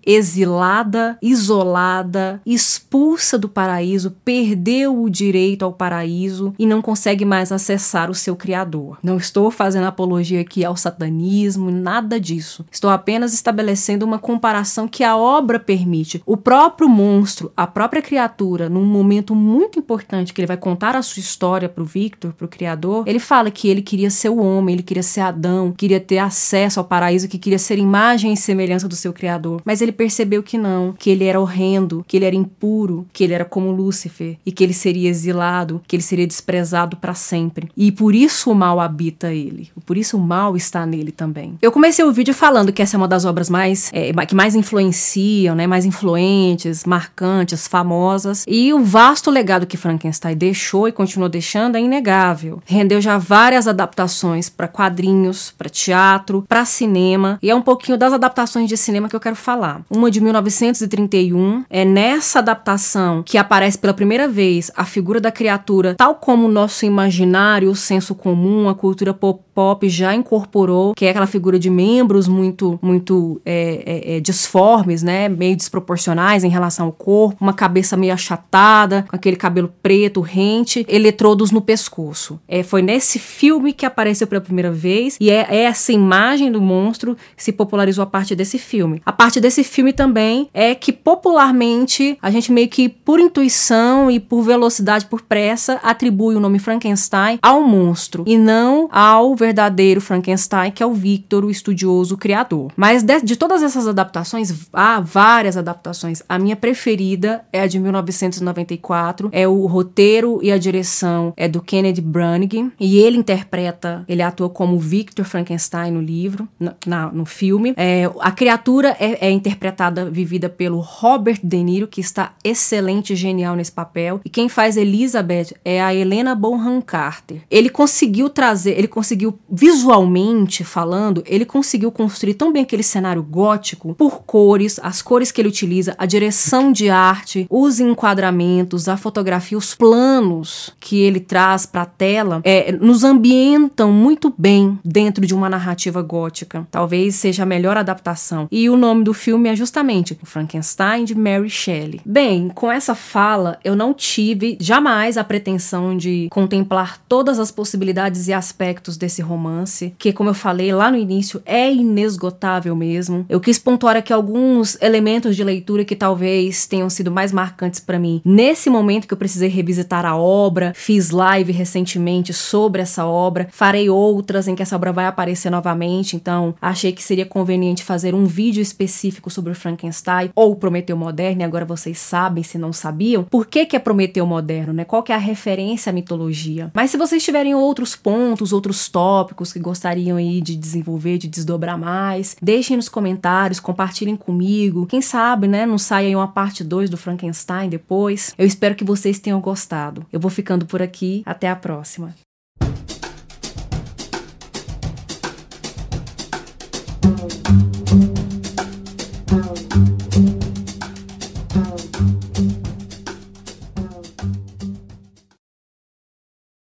exilada, 0.04 1.18
isolada, 1.22 2.40
expulsa 2.46 3.38
do 3.38 3.48
paraíso, 3.48 4.14
perdeu 4.24 5.02
o 5.02 5.10
direito 5.10 5.64
ao 5.64 5.72
paraíso 5.72 6.54
e 6.58 6.66
não 6.66 6.80
consegue 6.80 7.24
mais 7.24 7.52
acessar 7.52 8.10
o 8.10 8.14
seu 8.14 8.36
criador. 8.36 8.98
Não 9.02 9.16
estou 9.16 9.50
fazendo 9.50 9.86
apologia 9.86 10.40
aqui 10.40 10.64
ao 10.64 10.76
satanismo, 10.76 11.70
nada 11.70 12.20
disso. 12.20 12.64
Estou 12.70 12.90
apenas 12.90 13.34
estabelecendo 13.34 14.04
uma 14.04 14.18
comparação 14.18 14.88
que 14.88 15.02
a 15.04 15.16
obra 15.16 15.58
permite. 15.58 16.22
O 16.24 16.36
próprio 16.36 16.88
monstro, 16.88 17.52
a 17.56 17.66
própria 17.66 18.02
criatura, 18.02 18.68
num 18.68 18.84
momento 18.84 19.34
muito 19.34 19.78
importante 19.78 20.32
que 20.32 20.40
ele 20.40 20.46
vai 20.46 20.56
contar 20.56 20.96
a 20.96 21.02
sua 21.02 21.20
história 21.20 21.68
para 21.68 21.82
o 21.82 21.86
Victor, 21.86 22.32
para 22.32 22.44
o 22.44 22.48
criador, 22.48 23.04
ele 23.06 23.18
fala 23.18 23.50
que 23.50 23.68
ele 23.68 23.82
queria 23.82 24.10
ser 24.10 24.28
o 24.28 24.38
homem, 24.38 24.74
ele 24.74 24.82
queria 24.82 25.02
ser 25.02 25.20
Adão, 25.20 25.72
queria 25.72 26.00
ter 26.00 26.18
acesso 26.18 26.78
ao 26.80 26.84
paraíso, 26.84 27.28
que 27.28 27.38
queria 27.38 27.58
ser 27.58 27.78
imagem 27.78 28.32
e 28.32 28.36
semelhança 28.36 28.88
do 28.88 28.96
seu 28.96 29.12
criador. 29.12 29.23
Mas 29.64 29.80
ele 29.80 29.92
percebeu 29.92 30.42
que 30.42 30.58
não, 30.58 30.92
que 30.92 31.10
ele 31.10 31.24
era 31.24 31.40
horrendo, 31.40 32.04
que 32.06 32.16
ele 32.16 32.24
era 32.24 32.36
impuro, 32.36 33.06
que 33.12 33.24
ele 33.24 33.32
era 33.32 33.44
como 33.44 33.70
Lúcifer 33.70 34.36
e 34.44 34.52
que 34.52 34.62
ele 34.62 34.74
seria 34.74 35.08
exilado, 35.08 35.80
que 35.86 35.96
ele 35.96 36.02
seria 36.02 36.26
desprezado 36.26 36.96
para 36.96 37.14
sempre. 37.14 37.70
E 37.76 37.90
por 37.92 38.14
isso 38.14 38.50
o 38.50 38.54
mal 38.54 38.80
habita 38.80 39.32
ele. 39.32 39.70
Por 39.84 39.96
isso 39.96 40.16
o 40.16 40.20
mal 40.20 40.56
está 40.56 40.86
nele 40.86 41.12
também. 41.12 41.58
Eu 41.60 41.72
comecei 41.72 42.04
o 42.04 42.12
vídeo 42.12 42.34
falando 42.34 42.72
que 42.72 42.82
essa 42.82 42.96
é 42.96 42.98
uma 42.98 43.08
das 43.08 43.24
obras 43.24 43.48
mais 43.50 43.90
é, 43.92 44.12
que 44.26 44.34
mais 44.34 44.54
influenciam, 44.54 45.54
né, 45.54 45.66
mais 45.66 45.84
influentes, 45.84 46.84
marcantes, 46.84 47.66
famosas. 47.66 48.44
E 48.48 48.72
o 48.72 48.82
vasto 48.82 49.30
legado 49.30 49.66
que 49.66 49.76
Frankenstein 49.76 50.36
deixou 50.36 50.88
e 50.88 50.92
continuou 50.92 51.28
deixando 51.28 51.76
é 51.76 51.80
inegável. 51.80 52.62
Rendeu 52.64 53.00
já 53.00 53.18
várias 53.18 53.68
adaptações 53.68 54.48
para 54.48 54.68
quadrinhos, 54.68 55.52
para 55.56 55.68
teatro, 55.68 56.44
para 56.48 56.64
cinema. 56.64 57.38
E 57.42 57.50
é 57.50 57.54
um 57.54 57.62
pouquinho 57.62 57.98
das 57.98 58.12
adaptações 58.12 58.68
de 58.68 58.76
cinema 58.76 59.08
que 59.08 59.13
que 59.14 59.16
eu 59.16 59.20
quero 59.20 59.36
falar. 59.36 59.82
Uma 59.88 60.10
de 60.10 60.20
1931, 60.20 61.64
é 61.70 61.84
nessa 61.84 62.40
adaptação 62.40 63.22
que 63.22 63.38
aparece 63.38 63.78
pela 63.78 63.94
primeira 63.94 64.26
vez 64.26 64.72
a 64.74 64.84
figura 64.84 65.20
da 65.20 65.30
criatura, 65.30 65.94
tal 65.94 66.16
como 66.16 66.46
o 66.46 66.50
nosso 66.50 66.84
imaginário, 66.84 67.70
o 67.70 67.76
senso 67.76 68.14
comum, 68.14 68.68
a 68.68 68.74
cultura 68.74 69.14
pop 69.14 69.40
pop 69.54 69.88
já 69.88 70.14
incorporou, 70.14 70.94
que 70.94 71.06
é 71.06 71.10
aquela 71.10 71.26
figura 71.26 71.58
de 71.58 71.70
membros 71.70 72.26
muito, 72.26 72.78
muito 72.82 73.40
é, 73.44 73.82
é, 73.86 74.16
é, 74.16 74.20
disformes, 74.20 75.02
né? 75.02 75.28
Meio 75.28 75.56
desproporcionais 75.56 76.44
em 76.44 76.48
relação 76.48 76.86
ao 76.86 76.92
corpo, 76.92 77.36
uma 77.40 77.52
cabeça 77.52 77.96
meio 77.96 78.12
achatada, 78.12 79.04
com 79.08 79.16
aquele 79.16 79.36
cabelo 79.36 79.72
preto, 79.82 80.20
rente, 80.20 80.84
eletrodos 80.88 81.50
no 81.50 81.60
pescoço. 81.60 82.40
É, 82.48 82.62
foi 82.62 82.82
nesse 82.82 83.18
filme 83.18 83.72
que 83.72 83.86
apareceu 83.86 84.26
pela 84.26 84.40
primeira 84.40 84.70
vez 84.70 85.16
e 85.20 85.30
é, 85.30 85.46
é 85.48 85.64
essa 85.64 85.92
imagem 85.92 86.50
do 86.50 86.60
monstro 86.60 87.16
se 87.36 87.52
popularizou 87.52 88.02
a 88.02 88.06
partir 88.06 88.34
desse 88.34 88.58
filme. 88.58 89.00
A 89.06 89.12
partir 89.12 89.40
desse 89.40 89.62
filme 89.62 89.92
também 89.92 90.48
é 90.52 90.74
que 90.74 90.92
popularmente 90.92 92.18
a 92.20 92.30
gente 92.30 92.50
meio 92.50 92.68
que 92.68 92.88
por 92.88 93.20
intuição 93.20 94.10
e 94.10 94.18
por 94.18 94.42
velocidade, 94.42 95.06
por 95.06 95.22
pressa, 95.22 95.78
atribui 95.82 96.34
o 96.34 96.40
nome 96.40 96.58
Frankenstein 96.58 97.38
ao 97.42 97.62
monstro 97.62 98.24
e 98.26 98.36
não 98.36 98.88
ao 98.90 99.34
verdadeiro 99.44 100.00
Frankenstein, 100.00 100.70
que 100.70 100.82
é 100.82 100.86
o 100.86 100.94
Victor, 100.94 101.44
o 101.44 101.50
estudioso 101.50 102.14
o 102.14 102.18
criador. 102.18 102.72
Mas 102.76 103.02
de, 103.02 103.20
de 103.20 103.36
todas 103.36 103.62
essas 103.62 103.86
adaptações, 103.86 104.68
há 104.72 105.00
várias 105.00 105.56
adaptações. 105.56 106.22
A 106.28 106.38
minha 106.38 106.56
preferida 106.56 107.44
é 107.52 107.60
a 107.60 107.66
de 107.66 107.78
1994, 107.78 109.28
é 109.32 109.46
o 109.46 109.66
roteiro 109.66 110.40
e 110.42 110.50
a 110.50 110.56
direção 110.56 111.32
é 111.36 111.46
do 111.46 111.60
Kennedy 111.60 112.00
Branagh, 112.00 112.70
e 112.80 112.98
ele 112.98 113.18
interpreta, 113.18 114.04
ele 114.08 114.22
atua 114.22 114.48
como 114.48 114.78
Victor 114.78 115.26
Frankenstein 115.26 115.90
no 115.90 116.00
livro, 116.00 116.48
na, 116.58 116.74
na, 116.86 117.12
no 117.12 117.26
filme. 117.26 117.74
É, 117.76 118.10
a 118.20 118.30
criatura 118.30 118.96
é, 118.98 119.26
é 119.26 119.30
interpretada, 119.30 120.08
vivida 120.08 120.48
pelo 120.48 120.80
Robert 120.80 121.40
De 121.42 121.62
Niro, 121.62 121.86
que 121.86 122.00
está 122.00 122.32
excelente 122.42 123.14
genial 123.14 123.56
nesse 123.56 123.72
papel, 123.72 124.20
e 124.24 124.30
quem 124.30 124.48
faz 124.48 124.76
Elizabeth 124.76 125.54
é 125.64 125.82
a 125.82 125.94
Helena 125.94 126.34
Bonham 126.34 126.80
Carter. 126.80 127.42
Ele 127.50 127.68
conseguiu 127.68 128.30
trazer, 128.30 128.78
ele 128.78 128.88
conseguiu 128.88 129.32
visualmente 129.50 130.64
falando, 130.64 131.22
ele 131.26 131.44
conseguiu 131.44 131.90
construir 131.90 132.34
tão 132.34 132.52
bem 132.52 132.62
aquele 132.62 132.82
cenário 132.82 133.22
gótico 133.22 133.94
por 133.94 134.22
cores, 134.22 134.80
as 134.82 135.00
cores 135.00 135.30
que 135.30 135.40
ele 135.40 135.48
utiliza, 135.48 135.94
a 135.98 136.06
direção 136.06 136.72
de 136.72 136.88
arte, 136.88 137.46
os 137.50 137.80
enquadramentos, 137.80 138.88
a 138.88 138.96
fotografia, 138.96 139.56
os 139.56 139.74
planos 139.74 140.74
que 140.80 141.00
ele 141.00 141.20
traz 141.20 141.66
para 141.66 141.82
a 141.82 141.86
tela, 141.86 142.40
é, 142.44 142.72
nos 142.72 143.04
ambientam 143.04 143.92
muito 143.92 144.34
bem 144.36 144.78
dentro 144.84 145.26
de 145.26 145.34
uma 145.34 145.48
narrativa 145.48 146.02
gótica. 146.02 146.66
Talvez 146.70 147.14
seja 147.14 147.42
a 147.44 147.46
melhor 147.46 147.76
adaptação. 147.76 148.48
E 148.50 148.68
o 148.68 148.76
nome 148.76 149.04
do 149.04 149.14
filme 149.14 149.48
é 149.48 149.56
justamente 149.56 150.18
Frankenstein 150.24 151.04
de 151.04 151.14
Mary 151.14 151.50
Shelley. 151.50 152.00
Bem, 152.04 152.48
com 152.48 152.70
essa 152.70 152.94
fala, 152.94 153.58
eu 153.64 153.76
não 153.76 153.94
tive 153.94 154.56
jamais 154.60 155.16
a 155.16 155.24
pretensão 155.24 155.96
de 155.96 156.28
contemplar 156.30 156.98
todas 157.08 157.38
as 157.38 157.50
possibilidades 157.50 158.28
e 158.28 158.32
aspectos 158.32 158.96
desse 158.96 159.22
romance, 159.24 159.94
que, 159.98 160.12
como 160.12 160.30
eu 160.30 160.34
falei 160.34 160.72
lá 160.72 160.90
no 160.90 160.96
início, 160.96 161.42
é 161.44 161.72
inesgotável 161.72 162.76
mesmo. 162.76 163.26
Eu 163.28 163.40
quis 163.40 163.58
pontuar 163.58 163.96
aqui 163.96 164.12
alguns 164.12 164.80
elementos 164.80 165.34
de 165.34 165.42
leitura 165.42 165.84
que 165.84 165.96
talvez 165.96 166.66
tenham 166.66 166.88
sido 166.90 167.10
mais 167.10 167.32
marcantes 167.32 167.80
para 167.80 167.98
mim 167.98 168.20
nesse 168.24 168.70
momento 168.70 169.06
que 169.06 169.14
eu 169.14 169.18
precisei 169.18 169.48
revisitar 169.48 170.04
a 170.04 170.16
obra. 170.16 170.72
Fiz 170.74 171.10
live 171.10 171.52
recentemente 171.52 172.32
sobre 172.32 172.82
essa 172.82 173.06
obra, 173.06 173.48
farei 173.50 173.88
outras 173.88 174.48
em 174.48 174.54
que 174.54 174.62
essa 174.62 174.76
obra 174.76 174.92
vai 174.92 175.06
aparecer 175.06 175.50
novamente, 175.50 176.16
então 176.16 176.54
achei 176.60 176.92
que 176.92 177.02
seria 177.02 177.26
conveniente 177.26 177.84
fazer 177.84 178.14
um 178.14 178.26
vídeo 178.26 178.60
específico 178.60 179.30
sobre 179.30 179.52
o 179.52 179.54
Frankenstein 179.54 180.30
ou 180.34 180.56
Prometeu 180.56 180.96
Moderno, 180.96 181.42
e 181.42 181.44
agora 181.44 181.64
vocês 181.64 181.98
sabem, 181.98 182.42
se 182.42 182.58
não 182.58 182.72
sabiam, 182.72 183.24
por 183.24 183.46
que, 183.46 183.66
que 183.66 183.76
é 183.76 183.78
Prometeu 183.78 184.26
Moderno, 184.26 184.72
né? 184.72 184.84
Qual 184.84 185.02
que 185.02 185.12
é 185.12 185.14
a 185.14 185.18
referência 185.18 185.90
à 185.90 185.92
mitologia. 185.92 186.70
Mas 186.74 186.90
se 186.90 186.96
vocês 186.96 187.22
tiverem 187.22 187.54
outros 187.54 187.96
pontos, 187.96 188.52
outros 188.52 188.88
tópicos, 188.88 189.13
tópicos 189.14 189.52
que 189.52 189.60
gostariam 189.60 190.16
aí 190.16 190.40
de 190.40 190.56
desenvolver, 190.56 191.18
de 191.18 191.28
desdobrar 191.28 191.78
mais. 191.78 192.36
Deixem 192.42 192.76
nos 192.76 192.88
comentários, 192.88 193.60
compartilhem 193.60 194.16
comigo. 194.16 194.86
Quem 194.86 195.00
sabe, 195.00 195.46
né, 195.46 195.64
não 195.64 195.78
saia 195.78 196.08
aí 196.08 196.16
uma 196.16 196.26
parte 196.26 196.64
2 196.64 196.90
do 196.90 196.96
Frankenstein 196.96 197.68
depois. 197.68 198.34
Eu 198.36 198.44
espero 198.44 198.74
que 198.74 198.82
vocês 198.82 199.20
tenham 199.20 199.40
gostado. 199.40 200.04
Eu 200.12 200.18
vou 200.18 200.32
ficando 200.32 200.66
por 200.66 200.82
aqui. 200.82 201.22
Até 201.24 201.48
a 201.48 201.54
próxima. 201.54 202.12